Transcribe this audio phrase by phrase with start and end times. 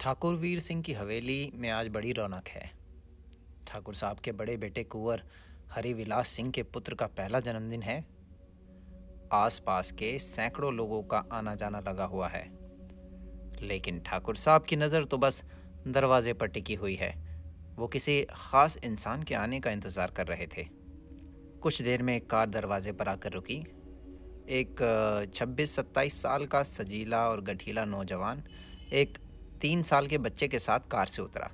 [0.00, 2.70] ठाकुर वीर सिंह की हवेली में आज बड़ी रौनक है।
[3.68, 5.22] ठाकुर साहब के बड़े बेटे कुंवर
[5.72, 7.98] हरिविलास सिंह के पुत्र का पहला जन्मदिन है।
[9.32, 12.42] आसपास के सैकड़ों लोगों का आना जाना लगा हुआ है।
[13.62, 15.42] लेकिन ठाकुर साहब की नज़र तो बस
[15.88, 17.14] दरवाजे पर टिकी हुई है।
[17.78, 20.68] वो किसी ख़ास इंसान के आने का इंतज़ार कर रहे थे।
[21.62, 23.64] कुछ देर में कार दरवाजे पर आकर रुकी।
[24.56, 28.42] एक छब्बीस सत्ताईस साल का सजीला और गठीला नौजवान
[28.94, 29.18] एक
[29.60, 31.50] तीन साल के बच्चे के साथ कार से उतरा।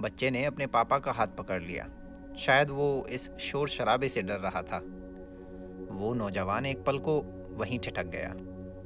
[0.00, 1.88] बच्चे ने अपने पापा का हाथ पकड़ लिया।
[2.38, 4.78] शायद वो इस शोर शराबे से डर रहा था।
[5.90, 7.20] वो नौजवान एक पल को
[7.54, 8.34] वहीं ठिठक गया।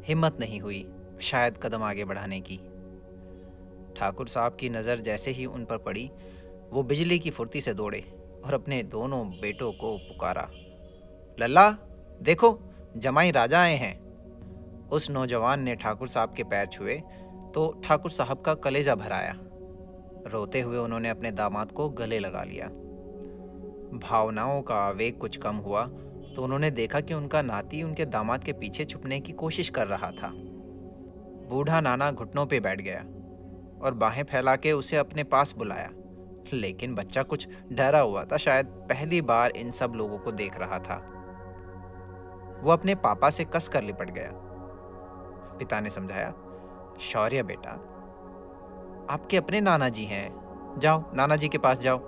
[0.04, 0.88] हिम्मत नहीं हुई
[1.20, 2.56] शायद कदम आगे बढ़ाने की।
[3.96, 6.10] ठाकुर साहब की नज़र जैसे ही उन पर पड़ी,
[6.70, 8.00] वो बिजली की फुर्ती से दौड़े
[8.44, 10.48] और अपने दोनों बेटों को पुकारा।
[11.40, 11.70] लल्ला,
[12.22, 12.58] देखो,
[12.96, 14.06] जमाई राजा आए हैं।
[14.88, 17.02] उस नौजवान ने ठाकुर साहब के पैर छुए
[17.56, 19.32] तो ठाकुर साहब का कलेजा भराया।
[20.26, 22.66] रोते हुए उन्होंने अपने दामाद को गले लगा लिया।
[23.98, 25.84] भावनाओं का आवेग कुछ कम हुआ
[26.36, 30.10] तो उन्होंने देखा कि उनका नाती उनके दामाद के पीछे छुपने की कोशिश कर रहा
[30.10, 30.30] था।
[31.48, 33.00] बूढ़ा नाना घुटनों पे बैठ गया
[33.84, 35.90] और बाहें फैला के उसे अपने पास बुलाया।
[36.52, 40.78] लेकिन बच्चा कुछ डरा हुआ था, शायद पहली बार इन सब लोगों को देख रहा
[40.78, 40.96] था।
[42.62, 44.30] वो अपने पापा से कस कर लिपट गया।
[45.58, 46.34] पिता ने समझाया
[47.00, 47.70] शौर्य बेटा।
[49.10, 50.46] आपके अपने नाना जी हैं।
[50.78, 51.98] जाओ नाना जी के पास जाओ।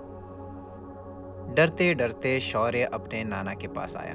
[1.53, 4.13] डरते डरते शौर्य अपने नाना के पास आया।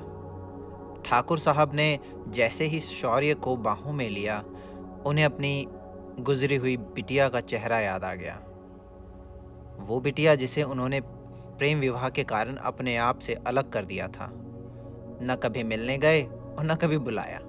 [1.05, 4.45] ठाकुर साहब ने जैसे ही शौर्य को बाहों में लिया,
[5.07, 5.69] उन्हें अपनी
[6.21, 8.41] गुजरी हुई बिटिया का चेहरा याद आ गया।
[9.79, 11.01] वो बिटिया जिसे उन्होंने
[11.59, 14.31] प्रेम विवाह के कारण अपने आप से अलग कर दिया था,
[15.23, 17.41] न कभी मिलने गए और न कभी बुलाया।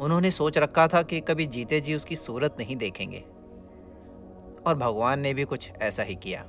[0.00, 3.24] उन्होंने सोच रखा था कि कभी जीते जी उसकी सूरत नहीं देखेंगे।
[4.66, 6.44] और भगवान ने भी कुछ ऐसा ही किया।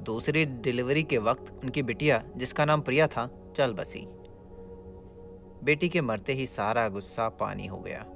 [0.00, 4.06] दूसरी डिलीवरी के वक्त उनकी बिटिया, जिसका नाम प्रिया था, चल बसी।
[5.64, 8.06] बेटी के मरते ही सारा गुस्सा पानी हो गया।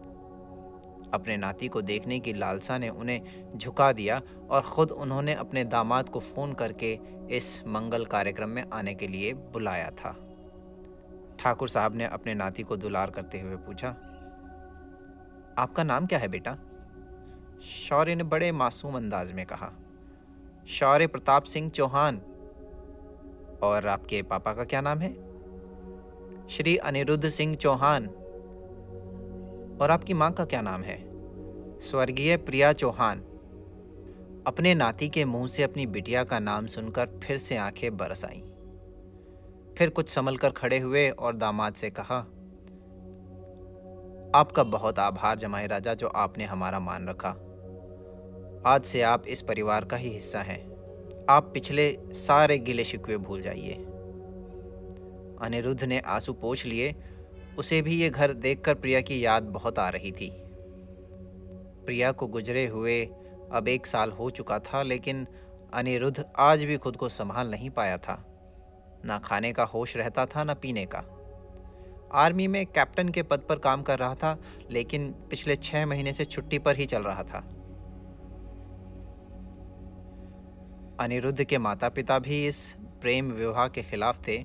[1.15, 3.21] अपने नाती को देखने की लालसा ने उन्हें
[3.57, 6.99] झुका दिया और ख़ुद उन्होंने अपने दामाद को फ़ोन करके
[7.31, 10.28] इस मंगल कार्यक्रम में आने के लिए बुलाया था।
[11.39, 13.89] ठाकुर साहब ने अपने नाती को दुलार करते हुए पूछा,
[15.59, 16.57] आपका नाम क्या है बेटा?
[17.63, 19.73] शौर्य ने बड़े मासूम अंदाज में कहा,
[20.69, 22.21] शौर्य प्रताप सिंह चौहान।
[23.63, 25.13] और आपके पापा का क्या नाम है?
[26.49, 28.07] श्री अनिरुद्ध सिंह चौहान।
[29.83, 30.99] और आपकी माँ का क्या नाम है?
[31.81, 33.21] स्वर्गीय प्रिया चौहान।
[34.47, 38.43] अपने नाती के मुँह से अपनी बिटिया का नाम सुनकर फिर से आँखें बरस आईं।
[39.79, 42.19] फिर कुछ संभल कर खड़े हुए और दामाद से कहा,
[44.41, 47.29] आपका बहुत आभार जमाए राजा जो आपने हमारा मान रखा।
[48.67, 50.61] आज से आप इस परिवार का ही हिस्सा हैं।
[51.31, 53.75] आप पिछले सारे गिले शिकवे भूल जाइए।
[55.43, 56.95] अनिरुद्ध ने आँसू पोछ लिए।
[57.59, 60.31] उसे भी ये घर देखकर प्रिया की याद बहुत आ रही थी।
[61.87, 63.05] प्रिया को गुजरे हुए
[63.53, 65.27] अब एक साल हो चुका था, लेकिन
[65.75, 68.25] अनिरुद्ध आज भी खुद को संभाल नहीं पाया था।
[69.05, 71.05] ना खाने का होश रहता था, ना पीने का।
[72.13, 74.39] आर्मी में कैप्टन के पद पर काम कर रहा था,
[74.71, 77.39] लेकिन पिछले छह महीने से छुट्टी पर ही चल रहा था।
[81.01, 84.45] अनिरुद्ध के माता पिता भी इस प्रेम विवाह के खिलाफ थे।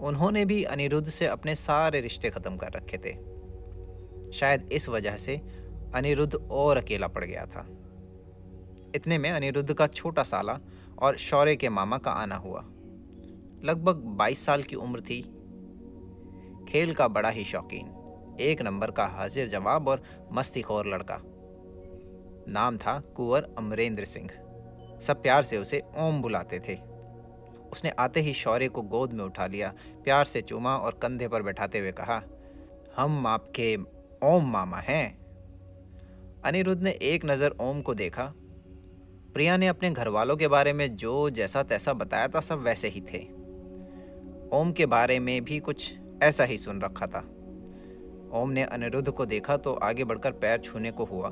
[0.00, 3.12] उन्होंने भी अनिरुद्ध से अपने सारे रिश्ते ख़त्म कर रखे थे।
[4.32, 5.36] शायद इस वजह से
[5.94, 7.66] अनिरुद्ध और अकेला पड़ गया था।
[8.94, 10.58] इतने में अनिरुद्ध का छोटा साला
[10.98, 12.64] और शौर्य के मामा का आना हुआ।
[13.64, 15.20] लगभग 22 साल की उम्र थी।
[16.68, 17.86] खेल का बड़ा ही शौकीन,
[18.40, 21.18] एक नंबर का हाजिर जवाब और मस्तीखोर लड़का।
[22.48, 24.30] नाम था कुंवर अमरेंद्र सिंह।
[25.00, 26.76] सब प्यार से उसे ओम बुलाते थे।
[27.72, 29.72] उसने आते ही शौर्य को गोद में उठा लिया,
[30.04, 32.22] प्यार से चूमा और कंधे पर बैठाते हुए कहा,
[32.96, 33.76] हम आपके
[34.22, 35.20] ओम मामा हैं।
[36.44, 38.32] अनिरुद्ध ने एक नज़र ओम को देखा।
[39.34, 42.88] प्रिया ने अपने घर वालों के बारे में जो जैसा तैसा बताया था, सब वैसे
[42.88, 43.39] ही थे।
[44.52, 45.92] ओम के बारे में भी कुछ
[46.22, 47.18] ऐसा ही सुन रखा था।
[48.32, 51.28] ओम ने अनिरुद्ध को देखा तो आगे बढ़कर पैर छूने को हुआ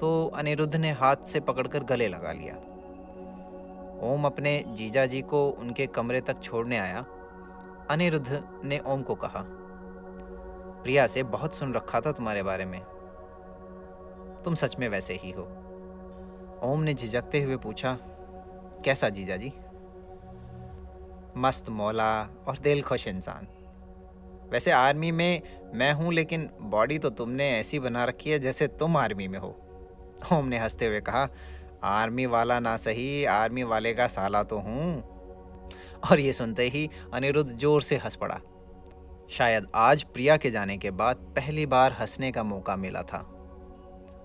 [0.00, 2.54] तो अनिरुद्ध ने हाथ से पकड़कर गले लगा लिया।
[4.04, 7.04] ओम अपने जीजा जी को उनके कमरे तक छोड़ने आया।
[7.90, 9.42] अनिरुद्ध ने ओम को कहा,
[10.82, 12.80] प्रिया से बहुत सुन रखा था तुम्हारे बारे में।
[14.44, 15.42] तुम सच में वैसे ही हो।
[16.64, 17.96] ओम ने झिझकते हुए पूछा,
[18.84, 19.52] कैसा जीजा जी?
[21.36, 22.10] मस्त मौला
[22.48, 23.46] और दिल खुश इंसान।
[24.52, 25.42] वैसे आर्मी में
[25.74, 29.48] मैं हूँ, लेकिन बॉडी तो तुमने ऐसी बना रखी है जैसे तुम आर्मी में हो।
[30.32, 31.28] ओम ने हँसते हुए कहा,
[31.84, 35.02] आर्मी वाला ना सही, आर्मी वाले का साला तो हूँ।
[36.10, 38.40] और ये सुनते ही अनिरुद्ध ज़ोर से हंस पड़ा।
[39.30, 43.18] शायद आज प्रिया के जाने के बाद पहली बार हंसने का मौका मिला था।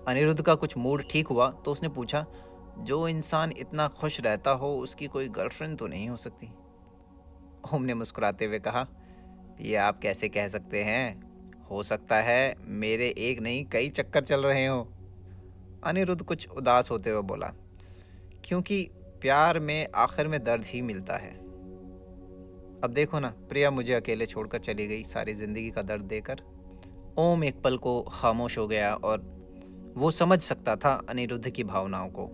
[0.08, 2.24] अनिरुद्ध का कुछ मूड ठीक हुआ तो उसने पूछा,
[2.78, 6.50] जो इंसान इतना खुश रहता हो, उसकी कोई गर्लफ्रेंड तो नहीं हो सकती?
[7.64, 8.86] ओम ने मुस्कुराते हुए कहा,
[9.60, 11.30] ये आप कैसे कह सकते हैं?
[11.70, 14.80] हो सकता है मेरे एक नहीं, कई चक्कर चल रहे हो।
[15.84, 17.52] अनिरुद्ध कुछ उदास होते हुए बोला,
[18.44, 18.82] क्योंकि
[19.22, 21.30] प्यार में आखिर में दर्द ही मिलता है।
[22.80, 26.40] अब देखो ना, प्रिया मुझे अकेले छोड़कर चली गई सारी ज़िंदगी का दर्द देकर।
[27.18, 29.20] ओम एक पल को खामोश हो गया और
[29.96, 32.26] वो समझ सकता था अनिरुद्ध की भावनाओं को।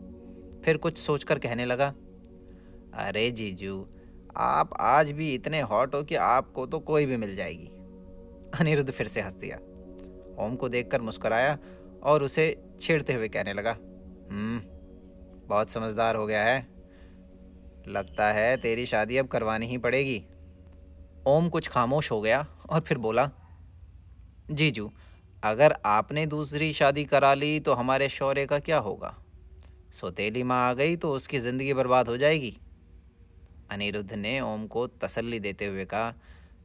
[0.65, 1.89] फिर कुछ सोचकर कहने लगा,
[2.97, 3.77] अरे जीजू
[4.39, 7.67] आप आज भी इतने हॉट हो कि आपको तो कोई भी मिल जाएगी।
[8.61, 9.57] अनिरुद्ध फिर से हंस दिया।
[10.45, 11.59] ओम को देखकर मुस्कुराया
[12.03, 12.45] और उसे
[12.81, 14.61] छेड़ते हुए कहने लगा हम्म
[15.49, 16.59] बहुत समझदार हो गया है।
[17.89, 20.23] लगता है तेरी शादी अब करवानी ही पड़ेगी।
[21.27, 23.31] ओम कुछ खामोश हो गया और फिर बोला,
[24.51, 24.91] जीजू,
[25.43, 29.15] अगर आपने दूसरी शादी करा ली तो हमारे शौर्य का क्या होगा?
[29.93, 32.57] सोतेली माँ आ गई तो उसकी ज़िंदगी बर्बाद हो जाएगी।
[33.71, 36.15] अनिरुद्ध ने ओम को तसल्ली देते हुए कहा,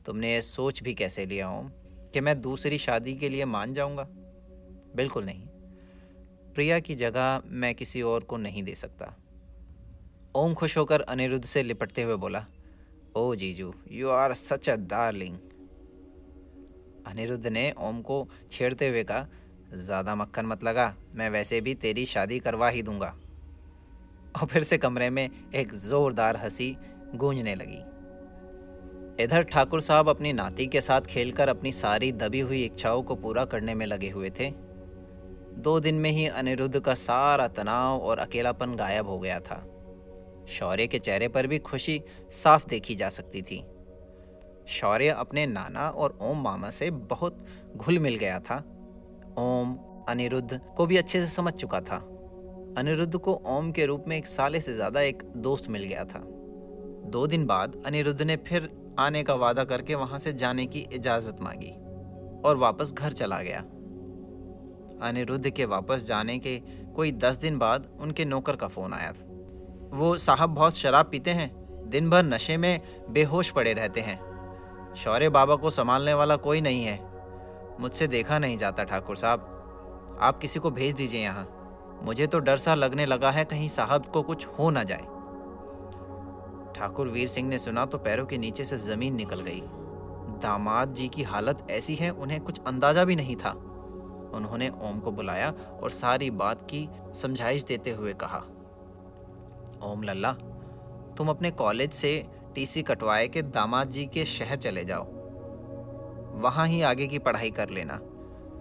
[0.06, 1.70] तुमने ये सोच भी कैसे लिया ओम,
[2.14, 4.08] कि मैं दूसरी शादी के लिए मान जाऊँगा?
[4.96, 5.46] बिल्कुल नहीं।
[6.54, 9.16] प्रिया की जगह मैं किसी और को नहीं दे सकता।
[10.36, 12.46] ओम खुश होकर अनिरुद्ध से लिपटते हुए बोला,
[13.16, 15.38] ओ जीजू you are such a darling
[17.08, 19.28] Anirudh ने ओम को छेड़ते हुए कहा,
[19.74, 23.16] ज़्यादा मक्खन मत लगा, मैं वैसे भी तेरी शादी करवा ही दूँगा।
[24.36, 26.76] और फिर से कमरे में एक ज़ोरदार हँसी
[27.16, 27.82] गूंजने लगी।
[29.24, 33.46] इधर ठाकुर साहब अपनी नाती के साथ खेलकर अपनी सारी दबी हुई इच्छाओं को पूरा
[33.46, 34.50] करने में लगे हुए थे।
[35.58, 39.64] दो दिन में ही अनिरुद्ध का सारा तनाव और अकेलापन गायब हो गया था।
[40.50, 42.02] शौर्य के चेहरे पर भी खुशी
[42.32, 43.64] साफ़ देखी जा सकती थी।
[44.70, 47.46] शौर्य अपने नाना और ओम मामा से बहुत
[47.76, 48.58] घुल मिल गया था।
[49.38, 49.78] ओम
[50.10, 51.98] अनिरुद्ध को भी अच्छे से समझ चुका था।
[52.78, 56.20] अनिरुद्ध को ओम के रूप में एक साले से ज़्यादा एक दोस्त मिल गया था।
[57.06, 58.70] दो दिन बाद अनिरुद्ध ने फिर
[59.00, 61.72] आने का वादा करके वहाँ से जाने की इजाज़त मांगी
[62.46, 63.60] और वापस घर चला गया।
[65.08, 66.58] अनिरुद्ध के वापस जाने के
[66.96, 69.26] कोई दस दिन बाद उनके नौकर का फ़ोन आया था।
[69.94, 71.52] वो साहब बहुत शराब पीते हैं
[71.90, 74.20] दिन भर नशे में बेहोश पड़े रहते हैं।
[74.98, 77.00] शौर्य बाबा को संभालने वाला कोई नहीं है।
[77.80, 81.50] मुझसे देखा नहीं जाता, ठाकुर साहब। आप किसी को भेज दीजिए यहाँ।
[82.04, 85.06] मुझे तो डर सा लगने लगा है कहीं साहब को कुछ हो ना जाए।
[86.76, 89.62] ठाकुर वीर सिंह ने सुना तो पैरों के नीचे से ज़मीन निकल गई।
[90.42, 93.52] दामाद जी की हालत ऐसी है, उन्हें कुछ अंदाज़ा भी नहीं था।
[94.36, 98.38] उन्होंने ओम को बुलाया और सारी बात की समझाइश देते हुए कहा,
[99.84, 100.32] ओम लल्ला,
[101.18, 102.26] तुम अपने कॉलेज से
[102.56, 105.04] टीसी कटवाए के दामाद जी के शहर चले जाओ।
[106.42, 108.00] वहाँ ही आगे की पढ़ाई कर लेना।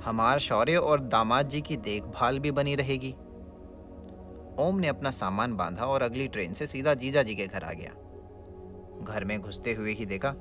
[0.04, 3.14] हमार शौर्य और दामाद जी की देखभाल भी बनी रहेगी।
[4.58, 7.72] ओम ने अपना सामान बांधा और अगली ट्रेन से सीधा जीजा जी के घर आ
[7.72, 7.94] गया।
[9.02, 10.34] घर में घुसते हुए ही देखा,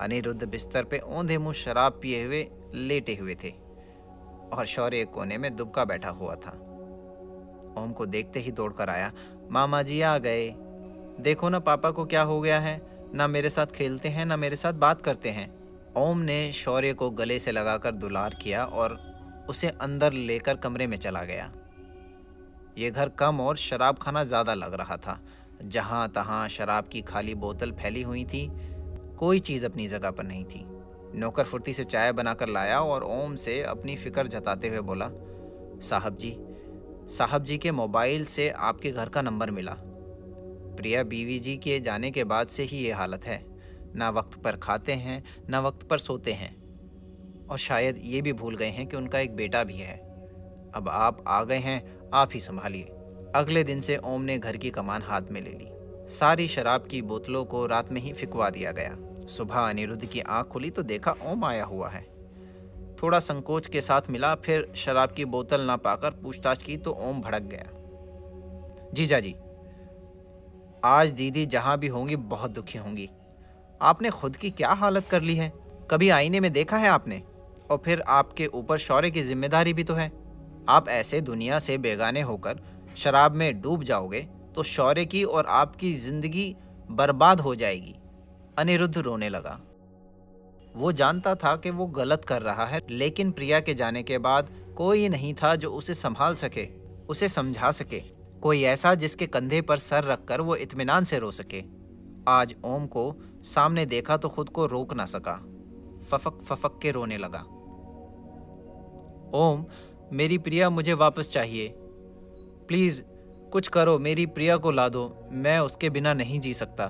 [0.00, 3.50] अनिरुद्ध बिस्तर पे औंधे मुँह शराब पिए हुए लेटे हुए थे
[4.52, 6.50] और शौर्य कोने में दुबका बैठा हुआ था।
[7.78, 9.12] ओम को देखते ही दौड़कर आया,
[9.50, 10.48] मामा जी आ गए।
[11.20, 12.80] देखो ना पापा को क्या हो गया है।
[13.14, 15.48] ना मेरे साथ खेलते हैं, ना मेरे साथ बात करते हैं।
[15.96, 18.98] ओम ने शौर्य को गले से लगाकर दुलार किया और
[19.50, 21.50] उसे अंदर लेकर कमरे में चला गया।
[22.78, 25.18] ये घर कम और शराब खाना ज़्यादा लग रहा था।
[25.64, 28.50] जहाँ तहाँ शराब की खाली बोतल फैली हुई थी,
[29.18, 30.66] कोई चीज़ अपनी जगह पर नहीं थी।
[31.18, 35.08] नौकर फुर्ती से चाय बनाकर लाया और ओम से अपनी फ़िक्र जताते हुए बोला,
[35.80, 36.36] साहब जी
[37.08, 39.76] साहब जी के मोबाइल से आपके घर का नंबर मिला।
[40.76, 43.46] प्रिया बीवी जी के जाने के बाद से ही ये हालत है।
[43.94, 46.64] ना वक्त पर खाते हैं, ना वक्त पर सोते हैं।
[47.46, 49.96] और शायद ये भी भूल गए हैं कि उनका एक बेटा भी है।
[50.74, 52.88] अब आप आ गए हैं, आप ही संभालिए।
[53.34, 55.68] अगले दिन से ओम ने घर की कमान हाथ में ले ली।
[56.08, 60.46] सारी शराब की बोतलों को रात में ही फिकवा दिया गया। सुबह अनिरुद्ध की आँख
[60.46, 62.02] खुली तो देखा ओम आया हुआ है।
[63.02, 67.20] थोड़ा संकोच के साथ मिला, फिर शराब की बोतल ना पाकर पूछताछ की तो ओम
[67.20, 69.34] भड़क गया। जीजा जी
[70.84, 73.08] आज दीदी जहाँ भी होंगी बहुत दुखी होंगी।
[73.80, 75.52] आपने खुद की क्या हालत कर ली है?
[75.90, 77.22] कभी आईने में देखा है आपने?
[77.70, 80.10] और फिर आपके ऊपर शौर्य की ज़िम्मेदारी भी तो है।
[80.68, 82.60] आप ऐसे दुनिया से बेगाने होकर
[82.96, 84.20] शराब में डूब जाओगे
[84.56, 86.54] तो शौर्य की और आपकी ज़िंदगी
[86.90, 87.94] बर्बाद हो जाएगी।
[88.58, 89.58] अनिरुद्ध रोने लगा।
[90.76, 94.50] वो जानता था कि वो गलत कर रहा है, लेकिन प्रिया के जाने के बाद
[94.76, 96.66] कोई नहीं था जो उसे संभाल सके,
[97.08, 98.00] उसे समझा सके।
[98.40, 101.62] कोई ऐसा जिसके कंधे पर सर रखकर वो इत्मीनान से रो सके।
[102.28, 105.34] आज ओम को सामने देखा तो खुद को रोक ना सका।
[106.10, 107.40] फफक फफक के रोने लगा।
[109.38, 109.64] ओम,
[110.12, 111.68] मेरी प्रिया, मुझे वापस चाहिए।
[112.68, 113.00] प्लीज़,
[113.52, 116.84] कुछ करो, मेरी प्रिया को ला दो, मैं उसके बिना नहीं जी सकता।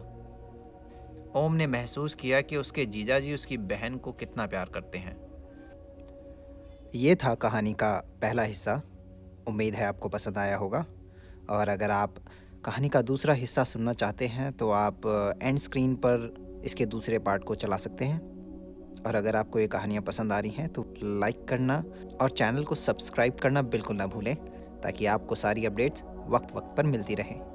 [1.37, 5.17] ओम ने महसूस किया कि उसके जीजा जी उसकी बहन को कितना प्यार करते हैं।
[6.95, 8.83] ये था कहानी का पहला हिस्सा।
[9.49, 10.87] उम्मीद है आपको पसंद आया होगा।
[11.51, 12.15] और अगर आप
[12.65, 15.01] कहानी का दूसरा हिस्सा सुनना चाहते हैं तो आप
[15.43, 18.21] एंड स्क्रीन पर इसके दूसरे पार्ट को चला सकते हैं।
[19.07, 21.85] और अगर आपको ये कहानियाँ पसंद आ रही हैं तो लाइक करना
[22.23, 24.37] और चैनल को सब्सक्राइब करना बिल्कुल ना भूलें।
[24.85, 27.54] ताकि आपको सारी अपडेट्स वक्त वक्त पर मिलती रहें।